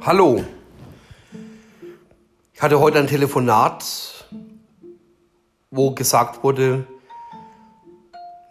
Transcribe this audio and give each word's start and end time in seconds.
Hallo. 0.00 0.44
Ich 2.54 2.62
hatte 2.62 2.78
heute 2.78 3.00
ein 3.00 3.08
Telefonat, 3.08 3.84
wo 5.70 5.90
gesagt 5.90 6.44
wurde, 6.44 6.86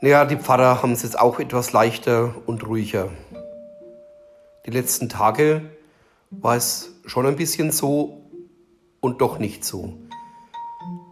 naja, 0.02 0.26
die 0.26 0.36
Pfarrer 0.36 0.84
haben 0.84 0.92
es 0.92 1.04
jetzt 1.04 1.18
auch 1.18 1.40
etwas 1.40 1.72
leichter 1.72 2.36
und 2.46 2.68
ruhiger. 2.68 3.10
Die 4.66 4.72
letzten 4.72 5.08
Tage 5.08 5.62
war 6.32 6.58
es 6.58 6.94
schon 7.06 7.26
ein 7.26 7.38
bisschen 7.38 7.72
so 7.72 8.30
und 9.00 9.22
doch 9.22 9.40
nicht 9.40 9.64
so. 9.64 9.94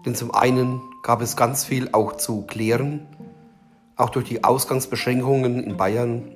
Denn 0.05 0.15
zum 0.15 0.33
einen 0.33 0.81
gab 1.02 1.21
es 1.21 1.38
ganz 1.38 1.63
viel 1.63 1.89
auch 1.93 2.17
zu 2.17 2.41
klären. 2.41 3.07
Auch 3.95 4.09
durch 4.09 4.25
die 4.25 4.43
Ausgangsbeschränkungen 4.43 5.63
in 5.63 5.77
Bayern 5.77 6.29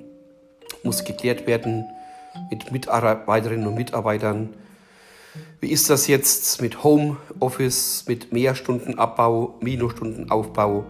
muss 0.82 1.04
geklärt 1.04 1.46
werden 1.46 1.84
mit 2.50 2.72
Mitarbeiterinnen 2.72 3.66
und 3.66 3.74
Mitarbeitern. 3.74 4.50
Wie 5.60 5.70
ist 5.70 5.90
das 5.90 6.06
jetzt 6.06 6.60
mit 6.60 6.82
Homeoffice, 6.82 8.04
mit 8.08 8.32
Mehrstundenabbau, 8.32 9.58
Minusstundenaufbau, 9.60 10.84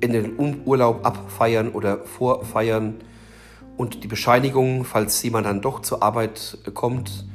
in 0.00 0.12
den 0.12 0.62
Urlaub 0.64 1.04
abfeiern 1.04 1.70
oder 1.70 1.98
vorfeiern 2.04 2.96
und 3.76 4.04
die 4.04 4.08
Bescheinigung, 4.08 4.84
falls 4.84 5.22
jemand 5.22 5.46
dann 5.46 5.60
doch 5.60 5.82
zur 5.82 6.02
Arbeit 6.02 6.58
kommt, 6.74 7.26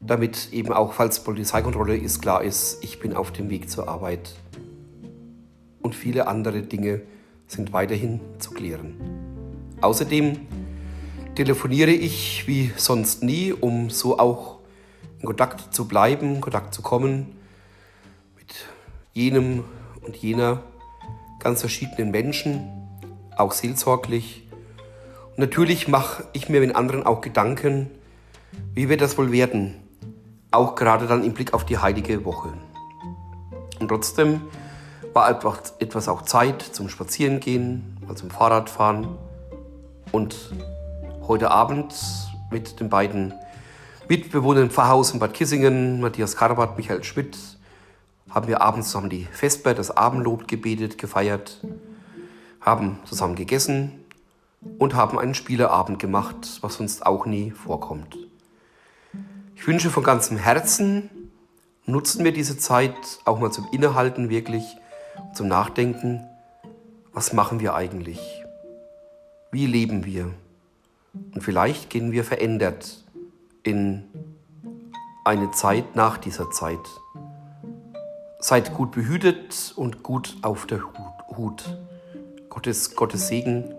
damit 0.00 0.52
eben 0.52 0.72
auch, 0.72 0.92
falls 0.92 1.22
Polizeikontrolle 1.24 1.96
ist, 1.96 2.22
klar 2.22 2.42
ist, 2.42 2.82
ich 2.82 3.00
bin 3.00 3.14
auf 3.14 3.32
dem 3.32 3.50
Weg 3.50 3.70
zur 3.70 3.88
Arbeit. 3.88 4.36
Und 5.80 5.94
viele 5.94 6.26
andere 6.26 6.62
Dinge 6.62 7.02
sind 7.46 7.72
weiterhin 7.72 8.20
zu 8.38 8.50
klären. 8.52 8.94
Außerdem 9.80 10.38
telefoniere 11.38 11.92
ich 11.92 12.48
wie 12.48 12.72
sonst 12.74 13.22
nie, 13.22 13.52
um 13.52 13.90
so 13.90 14.18
auch 14.18 14.58
in 15.20 15.26
Kontakt 15.26 15.72
zu 15.72 15.86
bleiben, 15.86 16.34
in 16.34 16.40
Kontakt 16.40 16.74
zu 16.74 16.82
kommen 16.82 17.36
mit 18.36 18.52
jenem 19.12 19.62
und 20.04 20.16
jener 20.16 20.64
ganz 21.38 21.60
verschiedenen 21.60 22.10
Menschen, 22.10 22.68
auch 23.36 23.52
seelsorglich. 23.52 24.48
Und 25.28 25.38
natürlich 25.38 25.86
mache 25.86 26.24
ich 26.32 26.48
mir 26.48 26.58
mit 26.60 26.74
anderen 26.74 27.06
auch 27.06 27.20
Gedanken, 27.20 27.88
wie 28.74 28.88
wird 28.88 29.00
das 29.00 29.16
wohl 29.16 29.30
werden, 29.30 29.76
auch 30.50 30.74
gerade 30.74 31.06
dann 31.06 31.22
im 31.22 31.34
Blick 31.34 31.54
auf 31.54 31.64
die 31.64 31.78
heilige 31.78 32.24
Woche. 32.24 32.52
Und 33.78 33.86
trotzdem 33.86 34.40
war 35.12 35.26
einfach 35.26 35.62
etwas 35.78 36.08
auch 36.08 36.22
Zeit 36.22 36.62
zum 36.62 36.88
Spazierengehen, 36.88 37.96
mal 38.04 38.16
zum 38.16 38.28
Fahrradfahren 38.28 39.06
und 40.10 40.34
heute 41.28 41.50
Abend 41.50 41.94
mit 42.50 42.80
den 42.80 42.88
beiden 42.88 43.34
Mitbewohnern 44.08 44.64
im 44.64 44.70
Pfarrhaus 44.70 45.12
in 45.12 45.18
Bad 45.18 45.34
Kissingen, 45.34 46.00
Matthias 46.00 46.36
Karbat, 46.36 46.78
Michael 46.78 47.04
Schmidt, 47.04 47.36
haben 48.30 48.48
wir 48.48 48.62
abends 48.62 48.88
zusammen 48.88 49.10
die 49.10 49.28
Vesper, 49.30 49.74
das 49.74 49.94
Abendlob 49.94 50.48
gebetet, 50.48 50.96
gefeiert, 50.96 51.60
haben 52.62 52.98
zusammen 53.04 53.34
gegessen 53.34 54.06
und 54.78 54.94
haben 54.94 55.18
einen 55.18 55.34
Spieleabend 55.34 55.98
gemacht, 55.98 56.58
was 56.62 56.76
sonst 56.76 57.04
auch 57.04 57.26
nie 57.26 57.50
vorkommt. 57.50 58.16
Ich 59.54 59.66
wünsche 59.66 59.90
von 59.90 60.02
ganzem 60.02 60.38
Herzen, 60.38 61.10
nutzen 61.84 62.24
wir 62.24 62.32
diese 62.32 62.56
Zeit 62.56 63.20
auch 63.26 63.38
mal 63.38 63.52
zum 63.52 63.68
Innehalten 63.70 64.30
wirklich, 64.30 64.64
zum 65.34 65.46
Nachdenken, 65.46 66.26
was 67.12 67.34
machen 67.34 67.60
wir 67.60 67.74
eigentlich? 67.74 68.18
Wie 69.52 69.66
leben 69.66 70.06
wir? 70.06 70.32
Und 71.34 71.42
vielleicht 71.42 71.90
gehen 71.90 72.12
wir 72.12 72.24
verändert 72.24 73.04
in 73.62 74.04
eine 75.24 75.50
Zeit 75.50 75.94
nach 75.94 76.18
dieser 76.18 76.50
Zeit. 76.50 76.78
Seid 78.40 78.72
gut 78.74 78.92
behütet 78.92 79.72
und 79.76 80.02
gut 80.02 80.36
auf 80.42 80.66
der 80.66 80.80
Hut. 81.36 81.78
Gottes, 82.48 82.96
Gottes 82.96 83.28
Segen. 83.28 83.74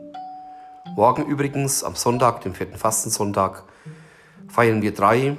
Morgen 0.96 1.26
übrigens, 1.26 1.84
am 1.84 1.96
Sonntag, 1.96 2.42
dem 2.42 2.54
vierten 2.54 2.78
Fastensonntag, 2.78 3.64
feiern 4.48 4.82
wir 4.82 4.94
drei 4.94 5.38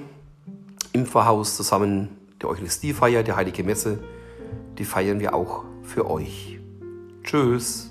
im 0.92 1.06
Pfarrhaus 1.06 1.56
zusammen 1.56 2.16
die 2.40 2.46
Eucharistiefeier, 2.46 3.22
die 3.22 3.32
Heilige 3.32 3.62
Messe. 3.62 4.02
Die 4.78 4.84
feiern 4.84 5.20
wir 5.20 5.34
auch 5.34 5.64
für 5.82 6.08
euch. 6.10 6.58
Tschüss. 7.22 7.89